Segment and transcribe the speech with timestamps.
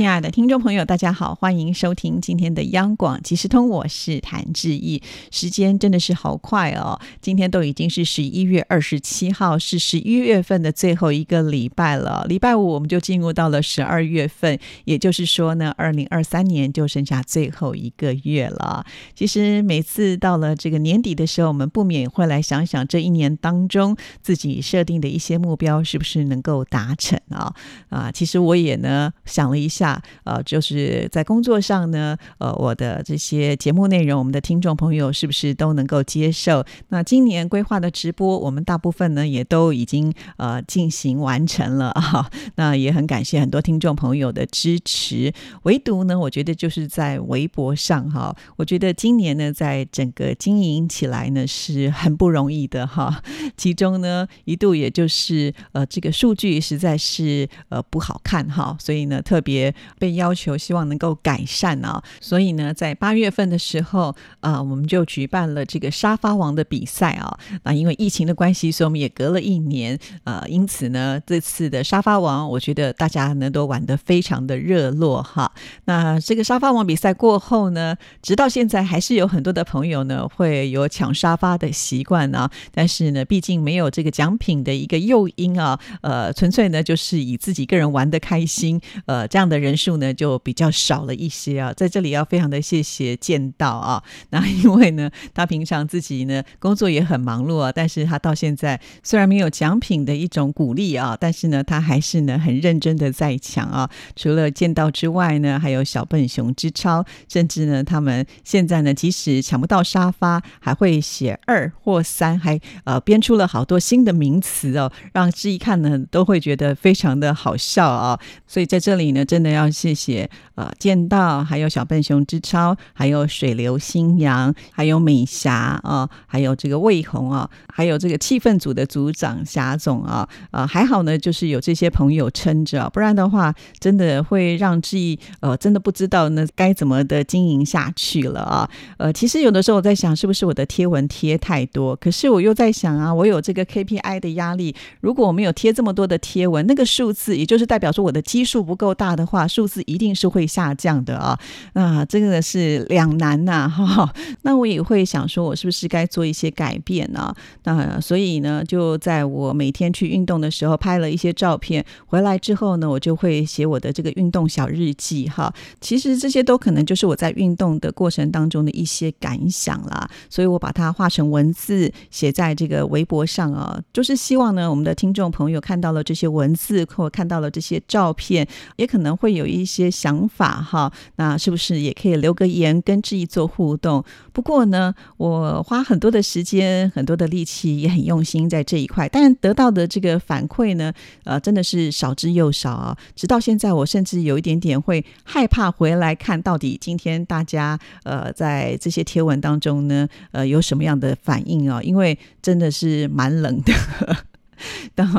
[0.00, 5.02] 亲爱的听众朋友，大家好，欢迎收听今天的央广即时通，我是谭志毅。
[5.30, 12.24] 时间真的是好快哦，今天都已经是十一月二十七号，是十一月份的最后一个礼拜了。
[12.26, 18.82] 礼拜五我们就进入到了十二月份，也就是说呢，二零二三年就剩下最后一个月了。
[19.14, 27.54] 其实每次到了这个年底的时候，我们不免会来想想这一年当中自己设定的一些目标是不是能够达成啊？
[27.90, 29.89] 啊，其实我也呢想了一下。
[30.24, 36.64] 呃，就是在工作上呢，呃，我的这些节目内容，我们的听众朋友是不是都能够接受？
[36.88, 42.30] 那今年规划的直播，我们大部分呢也都已经呃进行完成了啊。
[42.56, 45.32] 那也很感谢很多听众朋友的支持。
[45.62, 53.22] 唯独呢，我觉得就是在微博上哈，我觉得今年呢，在整个经营起来呢是很不容易的哈。
[53.56, 59.74] 其中呢，一度也就是呃这个数据实在是呃不好看哈，所以呢特别。
[59.98, 67.38] 被要求希望能够改善啊，所以呢，在八月份的时候啊，我们就举办了这个沙发王的比赛啊。
[67.64, 75.52] 那因为疫情的关系，所以我们也隔了一年呃，因此呢，这次的沙发王，我觉得大家呢都玩得非常的热络哈。
[75.84, 82.50] 那这个沙发王比赛过后呢，直到现在还是有很多的朋友呢会有抢沙发的习惯啊。
[82.72, 89.76] 但是呢，毕竟没有这个奖品的一个诱因啊，呃，纯粹呢就是以自己个人玩的开心，呃，这样的人。
[89.80, 103.88] 数呢就比较少了一些啊，在这里要非常的谢谢剑道啊， 那因为呢他平常自己呢工作也很忙碌啊，但是他到现在虽然没有奖品的一种鼓励啊，但是呢他还是呢很认真的在抢啊。
[104.14, 118.20] 除了剑道之外呢，还有小笨熊之超，甚至呢他们现在呢即使抢不到沙发，还会写二或三，还呃编出了好多新的名词哦，让志一看呢都会觉得非常的好笑啊。
[118.46, 119.70] 所以在这里呢，真的要。
[119.70, 138.68] 谢谢呃剑道，还有小笨熊之超，还有水流新阳，还有美霞啊，还有这个魏红啊，还有这个气氛组的组长霞总啊，呃还好呢，就是有这些朋友撑着，不然的话，真的会让志毅呃真的不知道那该怎么的经营下去了啊。
[138.98, 141.96] 呃，其实有的时候我在想，是不是我的贴文贴太多？
[141.96, 149.39] 可是我又在想啊，我有这个 KPI 的压力，如果我没有贴这么多的贴文，那个数字也就是代表说我的基数不够大的话。
[149.46, 151.38] 数字一定是会下降的啊，
[151.74, 154.12] 那这个是两难呐哈。
[154.42, 157.34] 那我也会想说，我是不是该做一些改变呢？
[157.64, 165.52] 那所以呢，就在我每天去运动的时候，拍了一些照片，回来之后呢，我就会写我的这个运动小日记哈。
[165.80, 178.46] 其实这些都可能就是我在运动的过程当中的一些感想啦，所以我把它画成文字，写在这个微博上啊，就是希望呢，我们的听众朋友看到了这些文字或看到了这些照片，
[178.76, 179.50] 也可能会有。
[179.50, 184.02] 一些想法哈，那是不是也可以留个言跟志毅做互动？
[184.32, 190.92] 不过呢，我花很多的时间、很多的力气，也很用心在这一块，但得到的这个反馈呢，
[191.24, 192.96] 呃，真的是少之又少啊！
[193.16, 201.82] 直到现在，我甚至有一点点会害怕回来看到底今天大家呃在这些贴文当中呢，呃有什么样的反应啊？
[201.82, 203.72] 因为真的是蛮冷的。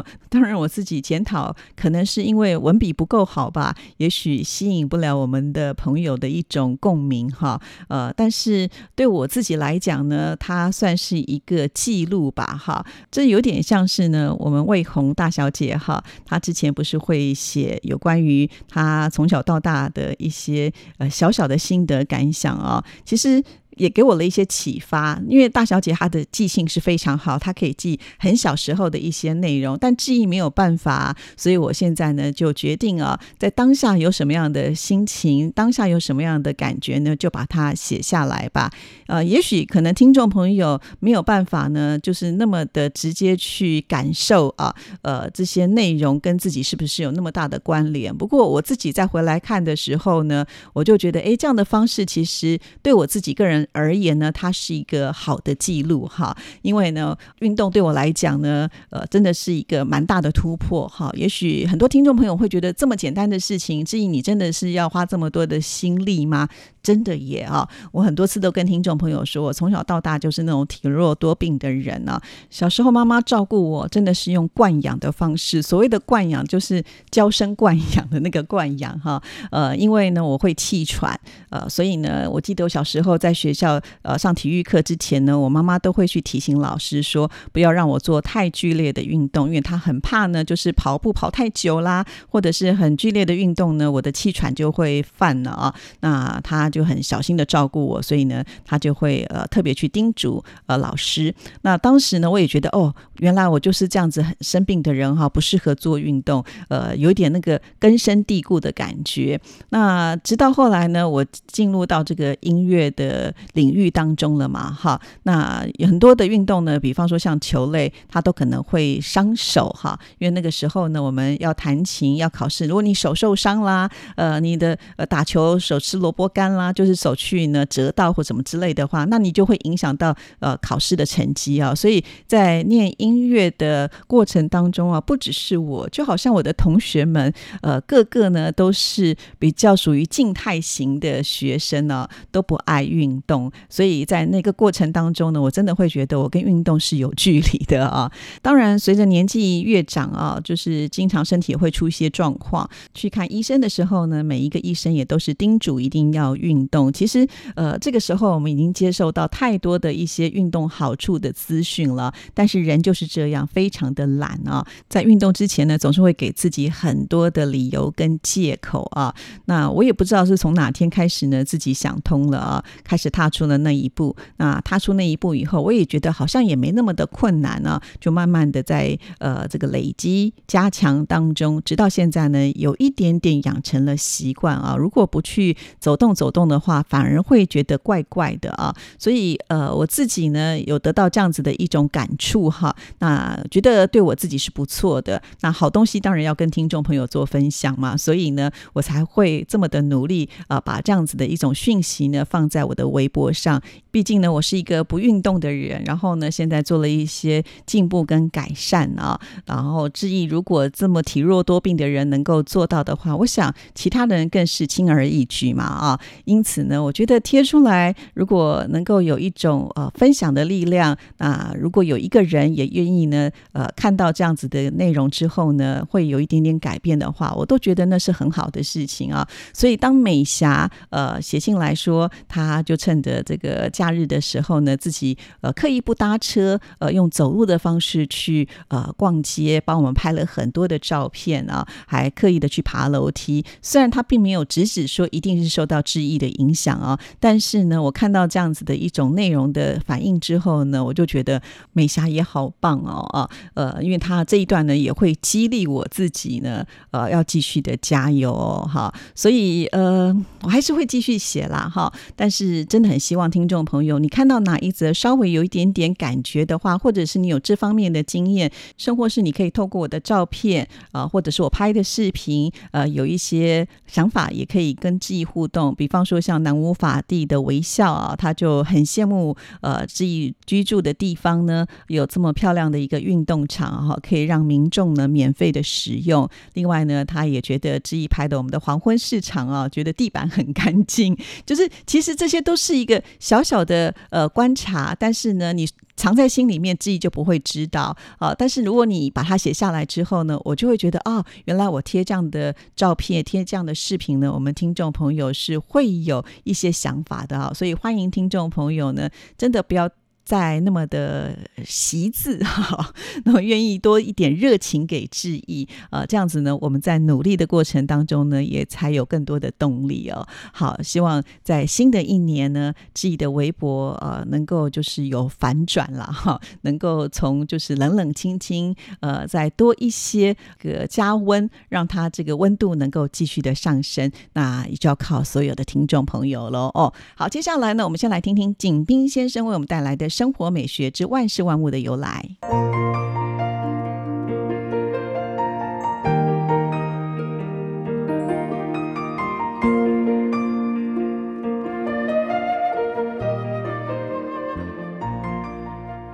[0.29, 7.61] 当然，我自己检讨，可能是因为文笔不够好吧，也许吸引不了我们的朋友的一种共鸣哈。
[7.89, 12.85] 呃，但是对我自己来讲呢，它算是一个记录吧哈。
[13.09, 23.43] 这有点像是呢，我们魏红大小姐哈，她之前不是会写有关于她从小到大的一些呃小小的心得感想啊，其实。
[23.81, 38.71] 也给我了一些启发，因为大小姐她的记性是非常好，她可以记很小时候的一些内容，但记忆没有办法，所以我现在呢就决定啊，在当下有什么样的心情，当下有什么样的感觉呢，就把它写下来吧。
[39.07, 48.15] 呃，也许可能听众朋友没有办法呢，就是那么的直接去感受啊，呃，这些内容跟自己是不是有那么大的关联？
[48.15, 53.67] 不过我自己再回来看的时候呢，我就觉得，哎，这样的方式其实对我自己个人。
[53.71, 56.35] 而言呢，它是一个好的记录哈。
[56.61, 61.11] 因为呢，运动对我来讲呢，呃，真的是一个蛮大的突破哈。
[61.13, 66.47] 也许很多听众朋友会觉得这么简单的事情，至于你真的是要花这么多的心力吗？
[66.83, 72.19] 真的也啊，我很多次都跟听众朋友说，我从小到大就是那种体弱多病的人啊。
[72.49, 75.61] 小时候妈妈照顾我，真的是用惯养的方式。
[75.61, 79.21] 所谓的惯养，就是娇生惯养的那个惯养哈。
[79.51, 81.19] 呃，因为呢我会气喘，
[81.51, 83.53] 呃，所以呢，我记得我小时候在学
[84.01, 95.75] 呃上体育课之前呢，我妈妈都会去提醒老师说，不要让我做太剧烈的运动，因为她很怕呢，就是跑步跑太久啦，或者是很剧烈的运动呢，我的气喘就会犯了啊。
[95.99, 96.61] 那她。
[96.71, 101.35] 就很小心的照顾我，所以呢，她就会呃特别去叮嘱呃老师。
[101.63, 109.37] 那当时呢，我也觉得哦，原来我就是这样子很生病的人哈，不适合做运动，呃，有点那个根深蒂固的感觉。
[109.69, 126.71] 那直到后来呢，我进入到这个音乐的领域当中了嘛，哈，那很多的运动呢，比方说像球类，它都可能会伤手哈，因为那个时候呢，我们要弹琴要考试，如果你手受伤啦，呃，你的呃打球手吃萝卜干啦。
[126.71, 131.75] 就是手去呢折到或什么之类的话，那你就会影响到呃考试的成绩啊。
[131.75, 143.30] 所以在念音乐的过程当中啊，不只是我，就好像我的同学们，呃，个个呢都是比较属于静态型的学生呢，都不爱运动。
[143.69, 148.11] 所以在那个过程当中呢，我真的会觉得我跟运动是有距离的啊。
[148.41, 156.61] 当然，随着年纪越长啊，就是经常身体会出一些状况，去看医生的时候呢，每一个医生也都是叮嘱一定要运。
[156.71, 164.65] 动其实，呃，这个时候我们已经接受到太多的一些运动好处的资讯了，但是人就是这样，非常的懒啊。
[164.87, 169.13] 在运动之前呢，总是会给自己很多的理由跟借口啊。
[169.45, 174.15] 那我也不知道是从哪天开始呢，自己想通了啊，开始踏出了那一步。
[174.37, 184.75] 那踏出那一步以后，我也觉得好像也没那么的困难呢，就慢慢的在呃这个累积加强当中，直到现在呢，有一点点养成了习惯啊。
[184.75, 186.41] 如果不去走动走动。
[186.41, 195.21] 的话，反而会觉得怪怪的啊，所以呃，我自己呢有得到这样子的一种感触哈，那觉得对我自己是不错的。
[195.41, 203.61] 那好东西当然要跟听众朋友做分享嘛，所以呢，我才会这么的努力啊，把这样子的一种讯息呢放在我的微博上。
[203.91, 215.99] 毕竟呢，我是一个不运动的人，然后呢，现在做了一些进步跟改善啊，然后志毅如果这么体弱多病的人能够做到的话，我想其他的人更是轻而易举嘛啊。
[216.23, 229.27] 因此呢，我觉得贴出来，如果能够有一种呃分享的力量，那如果有一个人也愿意呢，呃，看到这样子的内容之后呢，会有一点点改变的话，我都觉得那是很好的事情啊。
[229.53, 243.43] 所以当美霞呃写信来说，她就趁的这个假日的时候呢，自己呃刻意不搭车，呃用走路的方式去呃逛街，帮我们拍了很多的照片啊，还刻意的去爬楼梯。
[243.61, 246.11] 虽然他并没有直指说一定是受到质疑。
[246.21, 251.41] 的影响啊，但是呢，我看到这样子的一种内容的反应之后呢，我就觉得
[251.73, 258.35] 美霞也好棒哦啊，呃，因为她这一段呢也会激励我自己呢，呃，要继续的加油
[258.71, 276.21] 哈，所以呃，我还是会继续写啦哈，但是真的很希望听众朋友，你看到哪一则稍微有一点点感觉的话，或者是你有这方面的经验，甚或是你可以透过我的照片啊，或者是我拍的视频，呃，有一些想法也可以跟志毅互动，比方说。
[276.21, 286.29] 像南无法地的微笑啊，他就很羡慕呃志毅居住的地方呢，有这么漂亮的一个运动场哈，可以让民众呢免费的使用。
[286.53, 291.17] 另外呢，他也觉得志毅拍的我们的黄昏市场啊，觉得地板很干净。
[291.43, 295.67] 就是其实这些都是一个小小的呃观察，但是呢，你。
[295.97, 298.33] 藏在心里面，自己就不会知道啊。
[298.33, 307.51] 但是如果你把它写下来之后呢，我就会觉得啊，原来我贴这样的照片、贴这样的视频呢，我们听众朋友是会有一些想法的啊。
[307.53, 309.07] 所以欢迎听众朋友呢，
[309.37, 309.87] 真的不要。
[310.31, 312.93] 在那么的习字 哈，
[313.25, 320.25] 那么愿意多一点热情给志毅啊，这样子呢，我们在努力的过程当中呢，也才有更多的动力哦。
[320.53, 336.93] 好，希望在新的一年呢，致意的微博呃，能够就是有反转了哈，能够从就是冷冷清清呃，再多一些个加温，让它这个温度能够继续的上升，那也就要靠所有的听众朋友喽哦。
[337.17, 340.09] 好，接下来呢，我们先来听听景斌先生为我们带来的。
[340.21, 342.23] 生活美学之万事万物的由来。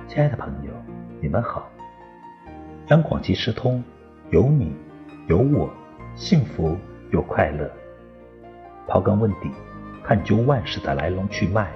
[0.08, 0.72] 亲爱的朋友
[1.20, 1.68] 你们好。
[2.86, 3.84] 张广济时通
[4.30, 4.72] 有你
[5.28, 5.70] 有我
[6.16, 6.74] 幸福
[7.10, 7.70] 又快乐。
[8.86, 9.50] 刨根问底
[10.02, 11.70] 探究万事的来龙去脉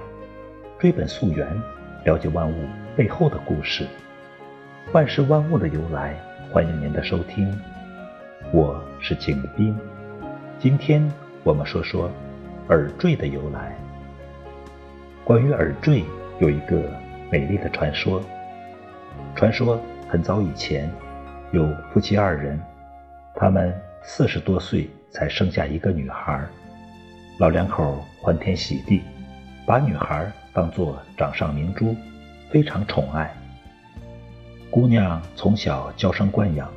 [0.79, 1.47] 追本溯源
[2.03, 2.55] 了解万物
[2.97, 3.87] 背后的故事，
[4.91, 6.13] 万事万物的由来。
[6.51, 7.57] 欢迎您的收听，
[8.51, 9.75] 我是景斌。
[10.59, 11.09] 今天
[11.45, 12.11] 我们说说
[12.67, 13.73] 耳坠的由来。
[15.23, 16.03] 关于耳坠，
[16.39, 16.83] 有一个
[17.31, 18.21] 美丽的传说。
[19.33, 19.79] 传说
[20.09, 20.91] 很早以前，
[21.53, 22.59] 有夫妻二人，
[23.33, 26.45] 他们四十多岁才生下一个女孩。
[27.39, 29.01] 老两口欢天喜地，
[29.65, 31.95] 把女孩当作掌上明珠，
[32.51, 33.35] 非常宠爱。
[34.69, 36.69] 姑娘从小娇生惯养，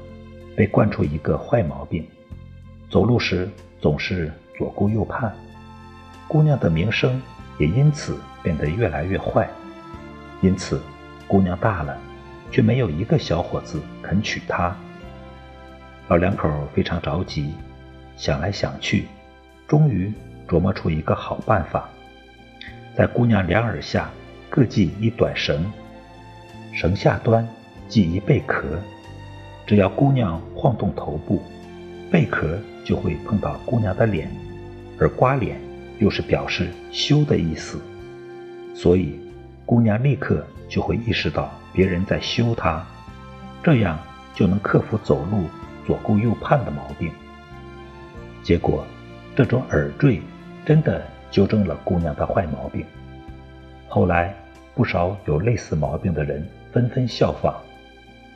[0.56, 2.06] 被惯出一个坏毛病，
[2.88, 3.48] 走路时
[3.80, 5.30] 总是左顾右盼。
[6.26, 7.20] 姑娘的名声
[7.58, 9.48] 也因此变得越来越坏。
[10.40, 10.80] 因此，
[11.28, 11.96] 姑娘大了，
[12.50, 14.74] 却没有一个小伙子肯娶她。
[16.08, 17.52] 老两口非常着急，
[18.16, 19.06] 想来想去，
[19.68, 20.12] 终于。
[20.48, 21.88] 琢磨出一个好办法，
[22.96, 24.10] 在姑娘两耳下
[24.48, 25.70] 各系一短绳，
[26.72, 27.46] 绳下端
[27.90, 28.62] 系一贝壳，
[29.66, 31.42] 只要姑娘晃动头部，
[32.10, 34.30] 贝壳就会碰到姑娘的脸，
[34.98, 35.60] 而刮脸
[35.98, 37.78] 又是表示羞的意思，
[38.74, 39.20] 所以
[39.66, 42.82] 姑娘立刻就会意识到别人在羞她，
[43.62, 43.98] 这样
[44.34, 45.44] 就能克服走路
[45.86, 47.10] 左顾右盼的毛病。
[48.42, 48.86] 结果，
[49.36, 50.22] 这种耳坠。
[50.64, 52.82] 真的纠正了姑娘的坏毛病。
[53.88, 54.34] 后来，
[54.74, 57.54] 不少有类似毛病的人纷纷效仿，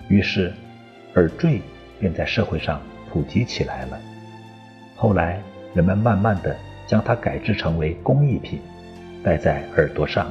[0.08, 0.52] 于是
[1.14, 1.62] 耳坠
[1.98, 2.78] 便在社会上
[3.10, 3.98] 普及起来了。
[4.96, 5.40] 后来，
[5.72, 6.54] 人们慢慢的
[6.86, 8.60] 将它改制成为工艺品，
[9.24, 10.30] 戴在耳朵上，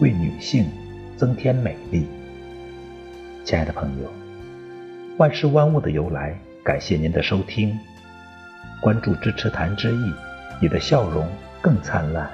[0.00, 0.64] 为女性
[1.14, 2.08] 增添美丽。
[3.44, 4.10] 亲爱的朋友，
[5.18, 6.34] 万事万物的由来，
[6.64, 7.78] 感谢您的收听，
[8.80, 10.10] 关注支持谈之意。
[10.58, 11.28] 你的笑容
[11.60, 12.30] 更灿烂，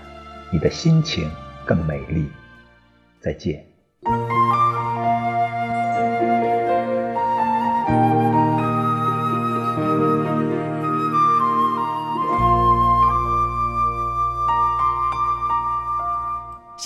[0.50, 1.30] 你的心情
[1.66, 2.30] 更美丽。
[3.20, 3.64] 再见。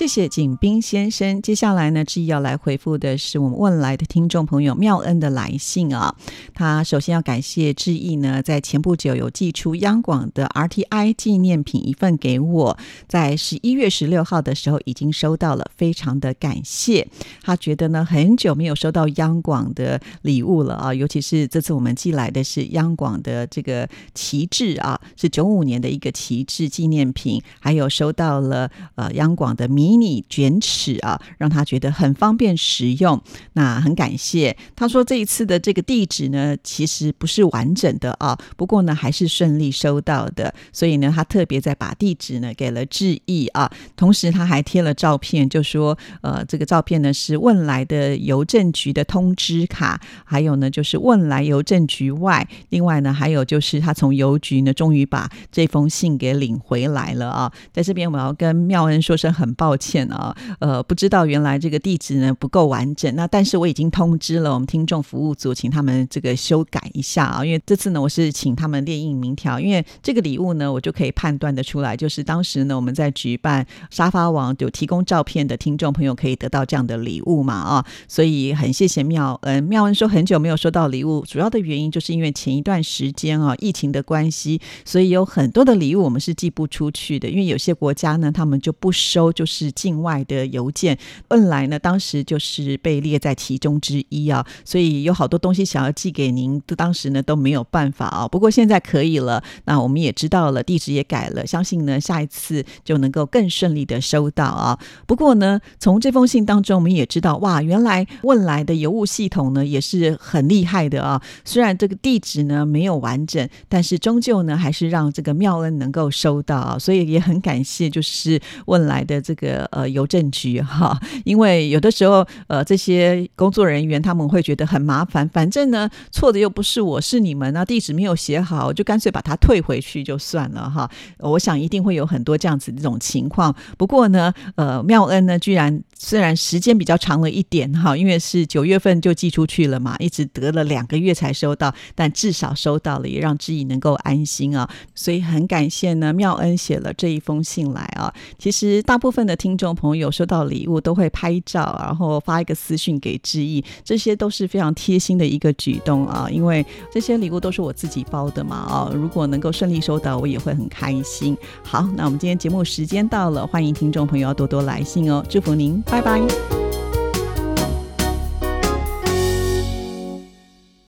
[0.09, 1.43] 谢景斌先生。
[1.43, 6.15] 接下来呢，志毅要来回复的是我们问来的听众朋友妙恩的来信啊。
[6.55, 17.07] 他首先要感谢志毅呢，在前不久有寄出央广的 RTI 纪念品一份给我，在十一月十六号的时候已经收到了，非常的感谢。
[17.43, 29.98] 他觉得呢，很久没有收到央广的礼物了啊，尤其是这次我们寄来的是央广的这个旗帜啊，是九五年的一个旗帜纪念品，还有收到了呃央广的迷。
[30.01, 33.21] 你卷尺啊，让他觉得很方便实用。
[33.55, 40.53] 那很感谢他说这一次的这个地址呢，其实不是完整的啊，不过呢还是顺利收到的。
[40.73, 57.53] 所以呢，他特别在把地址呢给了致意啊，同时他还贴了照片，就说呃这个照片呢是问来的邮政局的通知卡，还有呢就是问来邮政局外，另外呢还有就是他从邮局呢终于把这封信给领回来了啊。
[57.73, 59.78] 在这边我要跟妙恩说声很抱。
[59.79, 89.68] 歉啊，呃，不知道原来这个地址呢不够完整，那但是我已经通知了我们听众服务组，请他们这个修改一下啊，因为这次呢我是请他们列印明条，因为这个礼物呢我就可以判断的出来，就是当时呢我们在举办沙发网有提供照片的听众朋友可以得到这样的礼物嘛啊，所以很谢谢妙恩，妙恩说很久没有收到礼物，主要的原因就是因为前一段时间啊疫情的关系，所以有很多的礼物我们是寄不出去的，因为有些国家呢他们就不收，就是。
[89.73, 90.99] 境外的邮件，
[91.29, 98.29] 问来呢，当时就是被列在其中之一啊，所以有好多东西想要寄给您，都当时呢都没有办法啊。
[98.29, 104.79] 不过现在可以了，那我们也知道了，地址也改了，相信呢下一次就能够更顺利的收到啊。
[105.07, 111.23] 不过呢，从这封信当中，我们也知道，哇，原来问来的邮务系统呢也是很厉害的啊。
[111.45, 119.58] 虽然这个地址呢没有完整，但是终究呢还是让这个妙恩能够收到啊，所以也很感谢，就是问来的这个。
[119.67, 130.91] 呃，邮政局哈， 因为有的时候，呃，这些工作人员他们会觉得很麻烦，反正呢，错的又不是我，是你们啊，地址没有写好，就干脆把它退回去就算了哈。
[131.19, 133.55] 我想一定会有很多这样子这种情况。
[133.77, 144.69] 不过呢，呃，妙恩呢，居然虽然时间比较长了一点哈，因为是九月份就寄出去了嘛，一直得了两个月才收到，但至少收到了，也让志毅能够安心啊。
[144.95, 148.15] 所以很感谢呢，妙恩写了这一封信来啊。
[148.39, 156.29] 其实大部分的听众朋友收到礼物都会拍照，然后发一个私讯给志毅，这些都是非常贴心的一个举动啊。
[156.31, 161.37] 因为这些礼物都是我自己包的嘛啊，如果能够顺利收到，我也会很开心。
[161.65, 165.83] 好，那我们今天节目时间到了，欢迎听众朋友要多多来信哦，祝福您。
[165.91, 166.68] 拜拜。